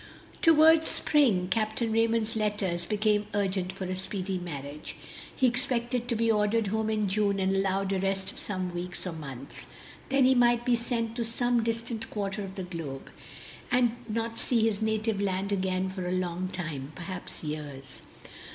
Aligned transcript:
Toward 0.41 0.87
spring 0.87 1.47
Capt. 1.47 1.79
Raymond's 1.79 2.35
letters 2.35 2.85
became 2.85 3.27
urgent 3.35 3.71
for 3.71 3.83
a 3.85 3.95
speedy 3.95 4.39
marriage. 4.39 4.95
He 5.35 5.45
expected 5.45 6.07
to 6.07 6.15
be 6.15 6.31
ordered 6.31 6.65
home 6.69 6.89
in 6.89 7.07
June 7.07 7.39
and 7.39 7.55
allowed 7.55 7.93
a 7.93 7.99
rest 7.99 8.31
of 8.31 8.39
some 8.39 8.73
weeks 8.73 9.05
or 9.05 9.11
months. 9.13 9.67
Then 10.09 10.25
he 10.25 10.33
might 10.33 10.65
be 10.65 10.75
sent 10.75 11.15
to 11.17 11.23
some 11.23 11.63
distant 11.63 12.09
quarter 12.09 12.43
of 12.43 12.55
the 12.55 12.63
globe, 12.63 13.11
and 13.69 13.95
not 14.09 14.39
see 14.39 14.63
his 14.63 14.81
native 14.81 15.21
land 15.21 15.51
again 15.51 15.87
for 15.87 16.07
a 16.07 16.11
long 16.11 16.49
while, 16.57 16.81
perhaps 16.95 17.43
years. 17.43 18.01